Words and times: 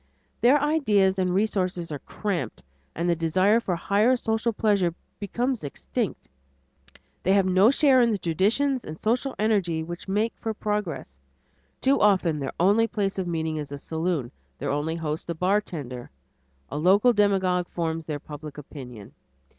Their 0.41 0.59
ideas 0.59 1.19
and 1.19 1.31
resources 1.31 1.91
are 1.91 1.99
cramped, 1.99 2.63
and 2.95 3.07
the 3.07 3.15
desire 3.15 3.59
for 3.59 3.75
higher 3.75 4.17
social 4.17 4.51
pleasure 4.51 4.95
becomes 5.19 5.63
extinct. 5.63 6.27
They 7.21 7.33
have 7.33 7.45
no 7.45 7.69
share 7.69 8.01
in 8.01 8.09
the 8.09 8.17
traditions 8.17 8.83
and 8.83 8.99
social 8.99 9.35
energy 9.37 9.83
which 9.83 10.07
make 10.07 10.33
for 10.39 10.55
progress. 10.55 11.19
Too 11.81 11.99
often 11.99 12.39
their 12.39 12.53
only 12.59 12.87
place 12.87 13.19
of 13.19 13.27
meeting 13.27 13.57
is 13.57 13.71
a 13.71 13.77
saloon, 13.77 14.31
their 14.57 14.71
only 14.71 14.95
host 14.95 15.29
a 15.29 15.35
bartender; 15.35 16.09
a 16.71 16.79
local 16.79 17.13
demagogue 17.13 17.69
forms 17.69 18.07
their 18.07 18.19
public 18.19 18.57
opinion. 18.57 19.13